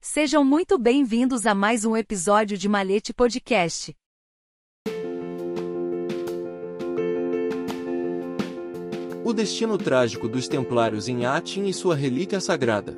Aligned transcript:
Sejam 0.00 0.44
muito 0.44 0.78
bem-vindos 0.78 1.44
a 1.44 1.56
mais 1.56 1.84
um 1.84 1.96
episódio 1.96 2.56
de 2.56 2.68
Malete 2.68 3.12
Podcast. 3.12 3.92
O 9.24 9.32
destino 9.32 9.76
trágico 9.76 10.28
dos 10.28 10.46
Templários 10.46 11.08
em 11.08 11.26
Atin 11.26 11.64
e 11.64 11.74
sua 11.74 11.96
relíquia 11.96 12.40
sagrada. 12.40 12.96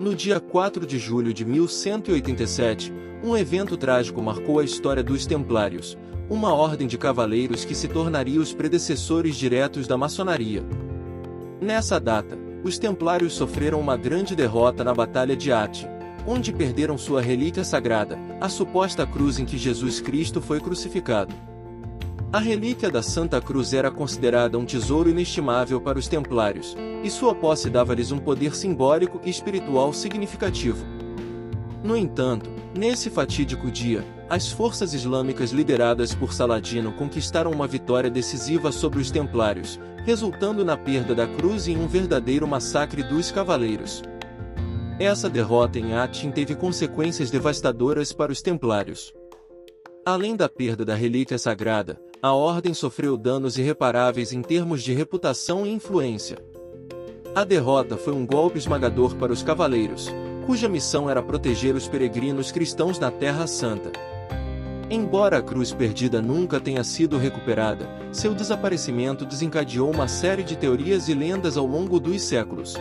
No 0.00 0.14
dia 0.14 0.40
4 0.40 0.86
de 0.86 0.98
julho 0.98 1.34
de 1.34 1.44
1187, 1.44 2.90
um 3.22 3.36
evento 3.36 3.76
trágico 3.76 4.22
marcou 4.22 4.60
a 4.60 4.64
história 4.64 5.02
dos 5.02 5.26
Templários, 5.26 5.98
uma 6.30 6.54
ordem 6.54 6.86
de 6.86 6.96
cavaleiros 6.96 7.66
que 7.66 7.74
se 7.74 7.86
tornaria 7.86 8.40
os 8.40 8.54
predecessores 8.54 9.36
diretos 9.36 9.86
da 9.86 9.98
maçonaria. 9.98 10.62
Nessa 11.60 12.00
data, 12.00 12.43
os 12.64 12.78
Templários 12.78 13.34
sofreram 13.34 13.78
uma 13.78 13.94
grande 13.94 14.34
derrota 14.34 14.82
na 14.82 14.94
Batalha 14.94 15.36
de 15.36 15.52
Atin, 15.52 15.86
onde 16.26 16.50
perderam 16.50 16.96
sua 16.96 17.20
relíquia 17.20 17.62
sagrada, 17.62 18.18
a 18.40 18.48
suposta 18.48 19.06
cruz 19.06 19.38
em 19.38 19.44
que 19.44 19.58
Jesus 19.58 20.00
Cristo 20.00 20.40
foi 20.40 20.58
crucificado. 20.58 21.34
A 22.32 22.38
relíquia 22.38 22.90
da 22.90 23.02
Santa 23.02 23.40
Cruz 23.40 23.74
era 23.74 23.90
considerada 23.90 24.58
um 24.58 24.64
tesouro 24.64 25.10
inestimável 25.10 25.78
para 25.78 25.98
os 25.98 26.08
templários, 26.08 26.74
e 27.04 27.10
sua 27.10 27.34
posse 27.34 27.68
dava-lhes 27.68 28.10
um 28.10 28.18
poder 28.18 28.56
simbólico 28.56 29.20
e 29.22 29.30
espiritual 29.30 29.92
significativo. 29.92 30.93
No 31.84 31.94
entanto, 31.94 32.48
nesse 32.74 33.10
fatídico 33.10 33.70
dia, 33.70 34.02
as 34.30 34.50
forças 34.50 34.94
islâmicas 34.94 35.50
lideradas 35.50 36.14
por 36.14 36.32
Saladino 36.32 36.90
conquistaram 36.92 37.50
uma 37.50 37.66
vitória 37.66 38.10
decisiva 38.10 38.72
sobre 38.72 39.00
os 39.00 39.10
templários, 39.10 39.78
resultando 40.06 40.64
na 40.64 40.78
perda 40.78 41.14
da 41.14 41.26
cruz 41.26 41.68
e 41.68 41.72
um 41.72 41.86
verdadeiro 41.86 42.48
massacre 42.48 43.02
dos 43.02 43.30
cavaleiros. 43.30 44.02
Essa 44.98 45.28
derrota 45.28 45.78
em 45.78 45.92
Atin 45.94 46.30
teve 46.30 46.54
consequências 46.54 47.30
devastadoras 47.30 48.14
para 48.14 48.32
os 48.32 48.40
templários. 48.40 49.12
Além 50.06 50.34
da 50.34 50.48
perda 50.48 50.86
da 50.86 50.94
relíquia 50.94 51.36
sagrada, 51.36 52.00
a 52.22 52.32
ordem 52.32 52.72
sofreu 52.72 53.14
danos 53.14 53.58
irreparáveis 53.58 54.32
em 54.32 54.40
termos 54.40 54.82
de 54.82 54.94
reputação 54.94 55.66
e 55.66 55.70
influência. 55.70 56.38
A 57.34 57.44
derrota 57.44 57.98
foi 57.98 58.14
um 58.14 58.24
golpe 58.24 58.56
esmagador 58.56 59.14
para 59.16 59.32
os 59.32 59.42
cavaleiros, 59.42 60.08
cuja 60.46 60.68
missão 60.68 61.08
era 61.08 61.22
proteger 61.22 61.74
os 61.74 61.88
peregrinos 61.88 62.52
cristãos 62.52 62.98
na 62.98 63.10
Terra 63.10 63.46
Santa. 63.46 63.90
Embora 64.90 65.38
a 65.38 65.42
cruz 65.42 65.72
perdida 65.72 66.20
nunca 66.20 66.60
tenha 66.60 66.84
sido 66.84 67.16
recuperada, 67.16 67.88
seu 68.12 68.34
desaparecimento 68.34 69.24
desencadeou 69.24 69.90
uma 69.90 70.06
série 70.06 70.42
de 70.42 70.56
teorias 70.56 71.08
e 71.08 71.14
lendas 71.14 71.56
ao 71.56 71.66
longo 71.66 71.98
dos 71.98 72.20
séculos. 72.22 72.74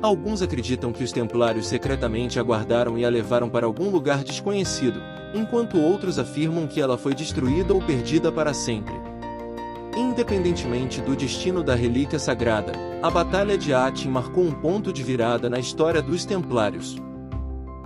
Alguns 0.00 0.40
acreditam 0.40 0.92
que 0.92 1.02
os 1.02 1.12
templários 1.12 1.66
secretamente 1.66 2.38
aguardaram 2.38 2.96
e 2.96 3.04
a 3.04 3.10
levaram 3.10 3.50
para 3.50 3.66
algum 3.66 3.90
lugar 3.90 4.22
desconhecido, 4.22 5.02
enquanto 5.34 5.78
outros 5.78 6.18
afirmam 6.18 6.66
que 6.66 6.80
ela 6.80 6.96
foi 6.96 7.14
destruída 7.14 7.74
ou 7.74 7.82
perdida 7.82 8.30
para 8.30 8.54
sempre. 8.54 8.94
Independentemente 9.96 11.00
do 11.00 11.16
destino 11.16 11.62
da 11.62 11.74
relíquia 11.74 12.18
sagrada, 12.18 12.72
a 13.02 13.10
Batalha 13.10 13.58
de 13.58 13.74
Atin 13.74 14.08
marcou 14.08 14.44
um 14.44 14.52
ponto 14.52 14.92
de 14.92 15.02
virada 15.02 15.50
na 15.50 15.58
história 15.58 16.00
dos 16.00 16.24
Templários. 16.24 16.96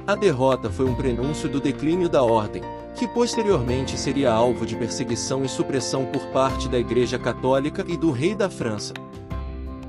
A 0.06 0.14
derrota 0.14 0.68
foi 0.68 0.84
um 0.84 0.94
prenúncio 0.94 1.48
do 1.48 1.60
declínio 1.60 2.08
da 2.08 2.22
Ordem, 2.22 2.62
que 2.94 3.08
posteriormente 3.08 3.98
seria 3.98 4.30
alvo 4.30 4.66
de 4.66 4.76
perseguição 4.76 5.44
e 5.44 5.48
supressão 5.48 6.04
por 6.04 6.26
parte 6.26 6.68
da 6.68 6.78
Igreja 6.78 7.18
Católica 7.18 7.84
e 7.88 7.96
do 7.96 8.10
Rei 8.10 8.34
da 8.34 8.50
França. 8.50 8.92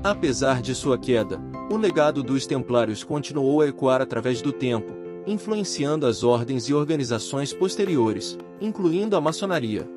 Apesar 0.02 0.62
de 0.62 0.74
sua 0.74 0.96
queda, 0.96 1.38
o 1.70 1.76
legado 1.76 2.22
dos 2.22 2.46
Templários 2.46 3.04
continuou 3.04 3.60
a 3.60 3.68
ecoar 3.68 4.00
através 4.00 4.40
do 4.40 4.52
tempo, 4.52 4.92
influenciando 5.26 6.06
as 6.06 6.24
ordens 6.24 6.68
e 6.68 6.74
organizações 6.74 7.52
posteriores, 7.52 8.38
incluindo 8.60 9.16
a 9.16 9.20
maçonaria. 9.20 9.95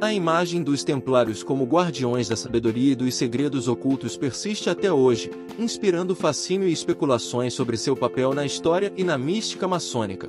A 0.00 0.12
imagem 0.12 0.62
dos 0.62 0.84
Templários 0.84 1.42
como 1.42 1.64
guardiões 1.64 2.28
da 2.28 2.36
sabedoria 2.36 2.92
e 2.92 2.94
dos 2.94 3.14
segredos 3.14 3.68
ocultos 3.68 4.16
persiste 4.16 4.68
até 4.68 4.92
hoje, 4.92 5.30
inspirando 5.58 6.14
fascínio 6.14 6.68
e 6.68 6.72
especulações 6.72 7.54
sobre 7.54 7.76
seu 7.76 7.96
papel 7.96 8.34
na 8.34 8.44
história 8.44 8.92
e 8.96 9.04
na 9.04 9.16
mística 9.16 9.66
maçônica. 9.66 10.28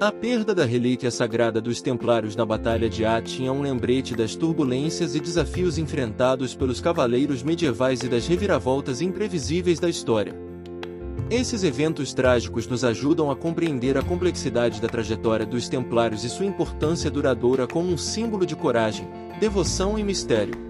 A 0.00 0.10
perda 0.10 0.54
da 0.54 0.64
relíquia 0.64 1.10
sagrada 1.10 1.60
dos 1.60 1.82
Templários 1.82 2.34
na 2.34 2.46
Batalha 2.46 2.88
de 2.88 3.04
Atin 3.04 3.46
é 3.46 3.52
um 3.52 3.60
lembrete 3.60 4.16
das 4.16 4.34
turbulências 4.34 5.14
e 5.14 5.20
desafios 5.20 5.76
enfrentados 5.76 6.54
pelos 6.54 6.80
cavaleiros 6.80 7.42
medievais 7.42 8.02
e 8.02 8.08
das 8.08 8.26
reviravoltas 8.26 9.02
imprevisíveis 9.02 9.78
da 9.78 9.90
história. 9.90 10.49
Esses 11.30 11.62
eventos 11.62 12.12
trágicos 12.12 12.66
nos 12.66 12.82
ajudam 12.82 13.30
a 13.30 13.36
compreender 13.36 13.96
a 13.96 14.02
complexidade 14.02 14.80
da 14.80 14.88
trajetória 14.88 15.46
dos 15.46 15.68
Templários 15.68 16.24
e 16.24 16.28
sua 16.28 16.44
importância 16.44 17.08
duradoura 17.08 17.68
como 17.68 17.88
um 17.88 17.96
símbolo 17.96 18.44
de 18.44 18.56
coragem, 18.56 19.08
devoção 19.38 19.96
e 19.96 20.02
mistério. 20.02 20.69